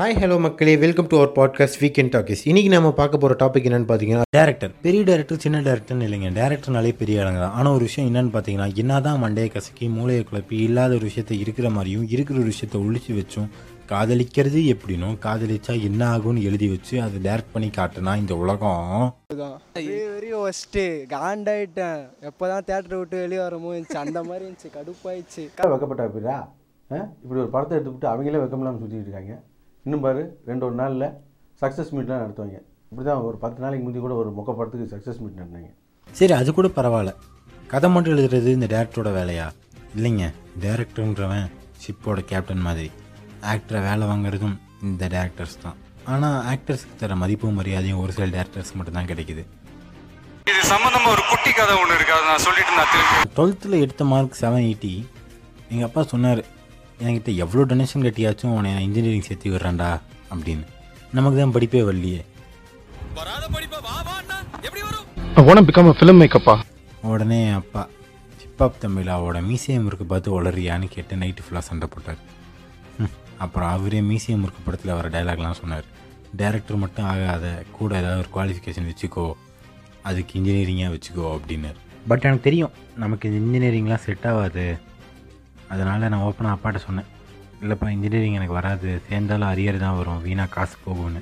Hi 0.00 0.18
hello 0.20 0.36
மக்களே. 0.44 0.74
Welcome 0.82 1.08
to 1.12 1.16
our 1.18 1.32
podcast 1.38 1.78
weekend 1.80 2.12
talkies 2.12 2.42
இன்னைக்கு 2.50 2.68
நம்ம 2.74 2.90
பார்க்க 3.00 3.18
போகிற 3.22 3.34
டாபிக் 3.40 3.66
என்னன்னு 3.68 3.88
பார்த்தீங்கன்னா 3.90 4.22
டேரக்டர் 4.36 4.70
பெரிய 4.84 5.00
டேரக்டர் 5.08 5.40
சின்ன 5.44 5.58
டேரக்டர்னு 5.66 6.06
இல்லைங்க. 6.06 6.28
டேரக்டர்னாலே 6.38 6.92
பெரிய 7.00 7.16
ஆளுங்க 7.22 7.40
தான். 7.42 7.56
ஆனால் 7.58 7.74
ஒரு 7.78 7.84
விஷயம் 7.88 8.08
என்னன்னு 8.10 8.32
பார்த்தீங்கன்னா 8.36 8.68
என்னதான் 8.82 9.18
மண்டையை 9.24 9.48
கசக்கி 9.56 9.88
மூளையை 9.96 10.22
குழப்பி 10.30 10.56
இல்லாத 10.68 10.94
ஒரு 10.98 11.08
விஷயத்த 11.10 11.34
இருக்கிற 11.44 11.66
மாதிரியும் 11.74 12.06
இருக்கிற 12.14 12.38
ஒரு 12.42 12.52
விஷயத்த 12.54 12.78
ஒழிச்சு 12.84 13.18
வச்சும் 13.18 13.50
காதலிக்கிறது 13.92 14.62
எப்படினோ 14.74 15.10
காதலிச்சா 15.26 15.76
என்ன 15.88 16.00
ஆகும்னு 16.14 16.46
எழுதி 16.50 16.68
வச்சு 16.74 16.96
அதை 17.08 17.20
டேரக்ட் 17.28 17.52
பண்ணி 17.56 17.70
காட்டுனா 17.78 18.14
இந்த 18.22 18.36
உலகம். 18.44 19.04
வெரி 19.90 20.32
ஒஸ்ட்டு 20.44 20.86
காண்டாயிட்டேன். 21.14 22.02
எப்போ 22.30 22.46
தான் 22.54 22.66
தேட்டரை 22.72 23.00
விட்டு 23.02 23.22
வெளியே 23.26 23.42
வரமோ 23.46 23.76
இருந்துச்சு 23.76 24.02
அந்த 24.06 24.18
மாதிரி 24.30 24.44
இருந்துச்சு 24.46 24.72
கடுப்பாயிடுச்சு. 24.78 25.46
வெக்கப்பட்ட 25.74 26.08
அப்படியா 26.10 26.40
இப்படி 27.22 27.40
ஒரு 27.44 27.52
படத்தை 27.58 27.74
எடுத்துக்கிட்டு 27.78 28.12
அவங்களே 28.14 28.42
வெக்கமில்லாமல் 28.46 28.82
சுற்றிட்டு 28.82 29.08
இருக்காங்க. 29.08 29.36
இன்னும் 29.86 30.02
பாரு 30.04 30.22
ரெண்டு 30.48 30.64
ஒரு 30.66 30.76
நாளில் 30.80 31.06
சக்ஸஸ் 31.62 31.92
மீட்லாம் 31.96 32.22
நடத்துவாங்க. 32.22 32.58
இப்படி 32.90 33.04
தான் 33.08 33.22
ஒரு 33.28 33.36
பத்து 33.44 33.62
நாளைக்கு 33.62 33.84
முந்தி 33.86 34.00
கூட 34.04 34.14
ஒரு 34.22 34.30
மொக்க 34.38 34.50
படத்துக்கு 34.58 34.92
சக்ஸஸ் 34.94 35.20
மீட் 35.22 35.38
நடந்தாங்க. 35.40 35.70
சரி 36.18 36.34
அது 36.38 36.50
கூட 36.58 36.68
பரவாயில்ல. 36.78 37.12
கதை 37.72 37.88
மட்டும் 37.94 38.14
எழுதுறது 38.14 38.50
இந்த 38.56 38.68
டேரக்டரோட 38.74 39.10
வேலையா? 39.18 39.46
இல்லைங்க 39.96 40.26
டேரக்டருன்றவன் 40.64 41.46
ஷிப்போட 41.82 42.20
கேப்டன் 42.32 42.66
மாதிரி. 42.66 42.90
ஆக்டரை 43.52 43.80
வேலை 43.88 44.06
வாங்குறதும் 44.10 44.56
இந்த 44.88 45.04
டேரக்டர்ஸ் 45.14 45.56
தான். 45.64 45.78
ஆனால் 46.12 46.38
ஆக்டர்ஸ்க்கு 46.52 47.00
தர 47.02 47.16
மதிப்பும் 47.22 47.58
மரியாதையும் 47.60 48.02
ஒரு 48.04 48.12
சில 48.16 48.28
டேரக்டர்ஸ் 48.36 48.76
மட்டும்தான் 48.78 49.10
கிடைக்குது. 49.12 49.42
இது 50.50 50.62
சம்பந்தமா 50.72 51.08
ஒரு 51.16 51.22
குட்டி 51.30 51.50
கதை 51.58 51.74
ஒன்று 51.82 51.96
இருக்கு 51.98 52.14
அதை 52.16 52.26
நான் 52.32 52.46
சொல்லிட்டு 52.48 52.78
நான் 52.78 53.34
டுவெல்த்தில் 53.36 53.82
எடுத்த 53.84 54.04
மார்க் 54.12 54.40
செவன் 54.42 54.66
எயிட்டி 54.68 54.94
எங்கள் 55.72 55.88
அப்பா 55.88 56.02
சொன்னார் 56.12 56.42
என்கிட்ட 57.04 57.30
எவ்வளோ 57.42 57.62
டொனேஷன் 57.64 58.04
கட்டியாச்சும் 58.06 58.54
உன்னை 58.56 58.72
நான் 58.72 58.86
இன்ஜினியரிங் 58.88 59.26
சேர்த்து 59.28 59.50
விட்றேன்டா 59.50 59.90
அப்படின்னு. 60.32 60.64
நமக்கு 61.16 61.38
தான் 61.38 61.54
படிப்பே 61.54 61.80
வரலையே. 61.88 62.20
உடனே 67.12 67.38
என் 67.44 67.58
அப்பா 67.60 67.82
சிப்பாப் 68.40 68.80
தமிழாவோட 68.82 69.38
மியூசியம் 69.48 69.86
இருக்கு 69.86 70.04
பார்த்து 70.04 70.34
வளரியான்னு 70.36 70.88
கேட்டு 70.94 71.16
நைட்டு 71.16 71.44
ஃபுல்லாக 71.44 71.64
சண்டை 71.68 71.88
போட்டார். 71.92 72.20
அப்புறம் 73.44 73.70
அவரே 73.70 74.00
மியூசியம் 74.00 74.42
இருக்கு 74.46 74.62
படத்தில் 74.64 74.96
வர 74.98 75.08
டைலாக்லாம் 75.08 75.60
சொன்னார். 75.60 75.86
டைரக்டர் 76.36 76.82
மட்டும் 76.82 77.04
ஆகாத 77.04 77.46
கூட 77.78 77.98
ஏதாவது 78.00 78.20
ஒரு 78.22 78.30
குவாலிஃபிகேஷன் 78.34 78.90
வச்சுக்கோ. 78.90 79.26
அதுக்கு 80.02 80.32
இன்ஜினியரிங்காக 80.40 80.92
வச்சுக்கோ 80.94 81.26
அப்படின்னார். 81.36 81.78
பட் 82.08 82.24
எனக்கு 82.24 82.46
தெரியும் 82.48 82.76
நமக்கு 82.96 83.24
இந்த 83.30 83.40
இன்ஜினியரிங்லாம் 83.44 84.04
செட் 84.06 84.26
ஆகாது. 84.32 84.66
அதனால் 85.72 86.10
நான் 86.12 86.26
ஓப்பனாக 86.28 86.54
அப்பாட்ட 86.56 86.80
சொன்னேன். 86.86 87.08
இல்லைப்பா 87.62 87.88
இன்ஜினியரிங் 87.96 88.36
எனக்கு 88.38 88.58
வராது. 88.60 88.90
சேர்ந்தாலும் 89.08 89.50
அரியர் 89.52 89.84
தான் 89.84 89.96
வரும். 89.96 90.22
வீணாக 90.22 90.54
காசு 90.56 90.76
போகும்னு. 90.86 91.20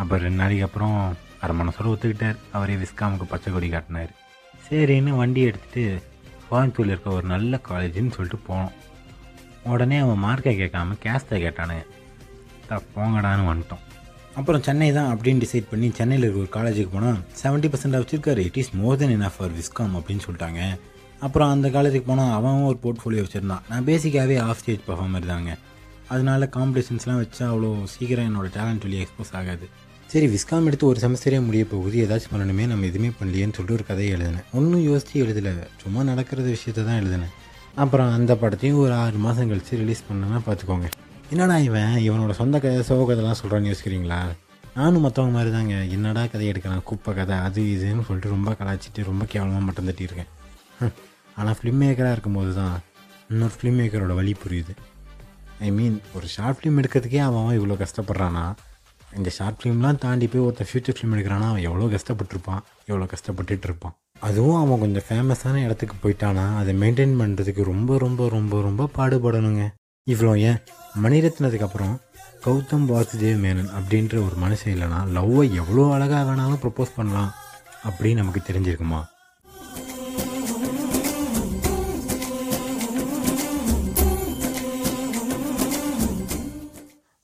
அப்புறம் 0.00 0.24
ரெண்டு 0.26 0.40
நாளைக்கு 0.40 0.64
அப்புறம் 0.64 0.96
அரை 1.42 1.54
மனசோட 1.60 1.88
ஒத்துக்கிட்டார். 1.92 2.38
அவரே 2.56 2.74
விஸ்காமுக்கு 2.82 3.26
பச்சை 3.28 3.52
கொடி 3.52 3.68
காட்டினார். 3.68 4.12
சரின்னு 4.66 5.12
வண்டி 5.20 5.42
எடுத்துகிட்டு 5.48 5.84
கோயம்புத்தூரில் 6.50 6.92
இருக்க 6.94 7.10
ஒரு 7.18 7.26
நல்ல 7.34 7.60
காலேஜுன்னு 7.68 8.16
சொல்லிட்டு 8.16 8.38
போனோம். 8.48 8.72
உடனே 9.72 9.98
அவன் 10.04 10.22
மார்க்கை 10.24 10.54
கேட்காம 10.62 10.96
கேஸ்தை 11.04 11.36
கேட்டானுங்க. 11.44 11.84
தா 12.68 12.76
போங்கடான்னு 12.94 13.50
வந்துட்டோம். 13.52 13.84
அப்புறம் 14.34 14.62
சென்னை 14.62 14.88
தான் 14.92 15.10
அப்படின்னு 15.14 15.44
டிசைட் 15.44 15.70
பண்ணி 15.70 15.88
சென்னையில் 15.98 16.26
இருக்க 16.26 16.44
ஒரு 16.44 16.52
காலேஜுக்கு 16.56 16.92
போனால் 16.92 17.20
செவன்ட்டி 17.42 17.68
பர்சன்ட் 17.72 17.98
வச்சுருக்காரு. 18.00 18.42
It 18.48 18.60
is 18.62 18.72
more 18.80 18.98
then 19.02 19.14
enough 19.20 19.36
for 19.36 19.54
Viscom 19.60 19.94
அப்படின்னு 19.98 20.24
சொல்லிட்டாங்க. 20.26 20.62
அப்புறம் 21.20 21.50
அந்த 21.50 21.68
காலேஜுக்கு 21.68 22.08
போனால் 22.08 22.34
அவன் 22.38 22.66
ஒரு 22.70 22.78
போர்ட்ஃபோலியோ 22.82 23.22
வச்சுருந்தான். 23.24 23.64
நான் 23.70 23.86
பேசிக்காகவே 23.86 24.36
ஆஃப் 24.48 24.60
ஸ்டேஜ் 24.62 24.82
பர்ஃபார்மர் 24.88 25.30
தாங்க 25.32 25.52
அதனால 26.08 26.48
காம்படிஷன்ஸ்லாம் 26.56 27.20
வச்சா 27.22 27.44
அவ்வளோ 27.52 27.70
சீக்கிரம் 27.92 28.28
என்னோட 28.30 28.48
டேலண்ட் 28.56 28.84
வெளியே 28.86 29.02
எக்ஸ்போஸ் 29.04 29.32
ஆகாது. 29.38 29.66
சரி 30.12 30.26
விஸ்காம் 30.34 30.66
எடுத்து 30.68 30.86
ஒரு 30.86 30.98
செமஸ்டரே 31.04 31.38
முடிய 31.46 31.62
போகுது. 31.72 31.96
ஏதாச்சும் 32.04 32.34
பண்ணணுமே 32.34 32.66
நம்ம 32.72 32.86
எதுவுமே 32.90 33.10
பண்ணலையேன்னு 33.20 33.56
சொல்லிட்டு 33.56 33.78
ஒரு 33.78 33.86
கதையை 33.88 34.10
எழுதினேன். 34.16 34.46
ஒன்றும் 34.58 34.84
யோசித்து 34.90 35.22
எழுதலை. 35.24 35.54
சும்மா 35.82 36.02
நடக்கிறது 36.10 36.48
விஷயத்தை 36.56 36.82
தான் 36.84 37.00
எழுதினேன். 37.02 37.32
அப்புறம் 37.84 38.12
அந்த 38.18 38.34
படத்தையும் 38.42 38.80
ஒரு 38.84 38.94
ஆறு 39.02 39.18
மாதம் 39.26 39.48
கழித்து 39.48 39.80
ரிலீஸ் 39.82 40.06
பண்ணேன்னா 40.10 40.40
பார்த்துக்கோங்க. 40.46 40.88
என்னடா 41.30 41.56
இவன்? 41.68 41.96
இவனோட 42.08 42.34
சொந்த 42.40 42.56
கதை 42.64 42.82
சோக 42.90 43.08
கதைலாம் 43.08 43.40
சொல்கிறான்னு 43.40 43.72
யோசிக்கிறீங்களா? 43.72 44.20
நானும் 44.78 45.04
மற்றவங்க 45.06 45.36
மாதிரி 45.38 45.52
தாங்க 45.56 45.74
என்னடா 45.96 46.24
கதை 46.34 46.46
எடுக்கிறான்? 46.52 46.86
குப்பை 46.90 47.14
கதை 47.14 47.36
அது 47.48 47.62
இதுன்னு 47.74 48.06
சொல்லிட்டு 48.10 48.34
ரொம்ப 48.36 48.52
கலாச்சிட்டு 48.60 49.10
ரொம்ப 49.10 49.24
கேவலமாக 49.34 49.66
மட்டும் 49.68 49.88
தட்டியிருக்கேன் 49.90 50.32
ஆனால் 51.36 51.56
ஃபிலிம் 51.58 51.80
மேக்கராக 51.82 52.14
இருக்கும்போது 52.16 52.54
தான் 52.54 52.76
இன்னொரு 53.30 53.52
ஃபிலிம் 53.56 53.78
மேக்கரோட 53.80 54.14
வழி 54.14 54.36
புரியுது. 54.44 54.74
ஐ 55.60 55.70
மீன் 55.70 56.00
ஒரு 56.14 56.26
ஷார்ட் 56.26 56.58
ஃபிலிம் 56.58 56.78
எடுக்கிறதுக்கே 56.80 57.20
அவன் 57.28 57.42
அவன் 57.42 57.58
இவ்வளோ 57.58 57.76
கஷ்டப்படுறானா? 57.82 58.44
இந்த 59.16 59.30
ஷார்ட் 59.30 59.58
ஃபிலிம்லாம் 59.60 59.98
தாண்டி 59.98 60.26
போய் 60.26 60.44
ஒருத்தன் 60.46 60.68
ஃபியூச்சர் 60.70 60.96
ஃபிலிம் 60.96 61.14
எடுக்கிறானா? 61.16 61.46
அவன் 61.52 61.62
எவ்வளோ 61.62 61.86
கஷ்டப்பட்டிருப்பான்? 61.96 62.62
எவ்வளோ 62.86 63.06
கஷ்டப்பட்டுட்டு 63.12 63.66
இருப்பான். 63.68 63.94
அதுவும் 64.20 64.58
அவன் 64.62 64.78
கொஞ்சம் 64.78 65.06
ஃபேமஸான 65.08 65.62
இடத்துக்கு 65.64 65.96
போயிட்டானா? 66.02 66.44
அதை 66.56 66.74
மெயின்டைன் 66.82 67.14
பண்ணுறதுக்கு 67.20 67.62
ரொம்ப 67.62 67.98
ரொம்ப 67.98 68.28
ரொம்ப 68.28 68.60
ரொம்ப 68.60 68.88
பாடுபடணுங்க. 68.96 69.64
இவ்வளோ 70.06 70.32
ஏன்? 70.40 70.58
மணிரத்னத்துக்கு 71.02 71.66
அப்புறம் 71.68 71.94
கௌதம் 72.44 72.86
வாசுதேவ் 72.92 73.42
மேனன் 73.44 73.70
அப்படின்ற 73.78 74.14
ஒரு 74.26 74.36
மனுஷன் 74.44 74.74
இல்லைனா 74.74 74.98
லவ்வை 75.16 75.52
எவ்வளோ 75.52 75.84
அழகாக 75.94 76.22
வேணாலும் 76.30 76.62
ப்ரப்போஸ் 76.62 76.96
பண்ணலாம் 76.96 77.30
அப்படின்னு 77.88 78.14
நமக்கு 78.14 78.40
தெரிஞ்சிருக்குமா? 78.48 79.00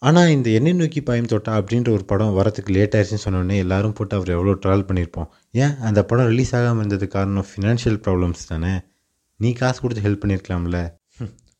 ஆனால் 0.02 0.30
இந்த 0.34 0.48
எண்ணெய் 0.58 0.78
நோக்கி 0.78 1.00
பாயும் 1.08 1.28
தோட்டா 1.32 1.52
அப்படின்ற 1.60 1.90
ஒரு 1.96 2.04
படம் 2.12 2.36
வரத்துக்கு 2.38 2.70
லேட் 2.76 2.94
ஆயிடுச்சுன்னு 2.96 3.24
சொன்னோடனே 3.24 3.56
எல்லாரும் 3.64 3.94
போட்டு 3.98 4.14
அவர் 4.18 4.32
எவ்வளோ 4.36 4.54
ட்ராவல் 4.62 4.88
பண்ணியிருப்போம். 4.88 5.28
ஏன்? 5.62 5.74
அந்த 5.88 6.00
படம் 6.10 6.30
ரிலீஸ் 6.32 6.52
ஆகாமல் 6.58 6.82
இருந்தது 6.82 7.06
காரணம் 7.14 7.46
ஃபினான்ஷியல் 7.50 7.98
ப்ராப்ளம்ஸ் 8.06 8.42
தானே? 8.52 8.72
நீ 9.40 9.50
காசு 9.60 9.78
கொடுத்து 9.84 10.04
ஹெல்ப் 10.06 10.22
பண்ணியிருக்கலாம்ல. 10.22 10.80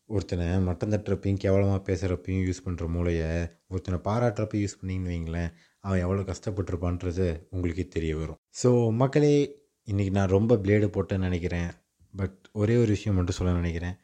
ஒருத்தனை 0.09 0.47
மட்டம் 0.67 0.91
தட்டுறப்பையும் 0.93 1.39
கேவலமாக 1.43 1.79
பேசுகிறப்பையும் 1.89 2.43
யூஸ் 2.47 2.63
பண்ணுற 2.65 2.87
மூளையை 2.95 3.29
ஒருத்தனை 3.73 3.99
பாராட்டுறப்பையும் 4.07 4.65
யூஸ் 4.65 4.77
பண்ணிங்கன்னு 4.79 5.13
வைங்களேன் 5.13 5.49
அவன் 5.83 6.03
எவ்வளோ 6.05 6.25
கஷ்டப்பட்டிருப்பான்றது 6.31 7.27
உங்களுக்கே 7.53 7.85
தெரிய 7.95 8.13
வரும். 8.21 8.39
ஸோ 8.61 8.69
மக்களே 9.01 9.33
இன்றைக்கி 9.87 10.11
நான் 10.17 10.33
ரொம்ப 10.37 10.57
பிளேடு 10.65 10.89
போட்டேன்னு 10.97 11.27
நினைக்கிறேன். 11.29 11.69
பட் 12.13 12.37
ஒரே 12.61 12.75
ஒரு 12.83 12.91
விஷயம் 12.95 13.17
மட்டும் 13.19 13.37
சொல்ல 13.39 13.57
நினைக்கிறேன். 13.61 13.95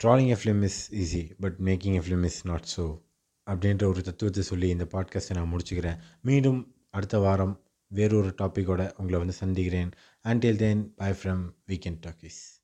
Trolling 0.00 0.32
a 0.34 0.38
film 0.40 0.62
is 0.68 0.80
easy 1.02 1.24
but 1.44 1.58
making 1.68 1.98
a 2.00 2.04
film 2.06 2.26
is 2.30 2.40
not 2.50 2.68
so 2.76 2.84
அப்படின்ற 3.48 3.84
ஒரு 3.84 4.02
தத்துவத்தை 4.02 4.42
சொல்லி 4.42 4.68
இந்த 4.68 4.84
பாட்காஸ்ட்டை 4.84 5.34
நான் 5.34 5.52
முடிச்சுக்கிறேன். 5.52 5.98
மீண்டும் 6.22 6.74
அடுத்த 6.90 7.18
வாரம் 7.18 7.60
வேறொரு 7.86 8.34
டாப்பிக்கோட 8.42 8.90
உங்களை 8.96 9.18
வந்து 9.18 9.32
சந்திக்கிறேன். 9.32 9.90
Until 10.24 10.56
then 10.56 10.94
bye 10.94 11.10
from 11.10 11.50
weekend 11.66 12.00
talkies 12.06 12.57